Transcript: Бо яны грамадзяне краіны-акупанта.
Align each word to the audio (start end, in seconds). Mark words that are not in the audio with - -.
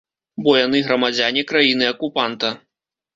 Бо 0.45 0.53
яны 0.59 0.79
грамадзяне 0.87 1.43
краіны-акупанта. 1.51 2.51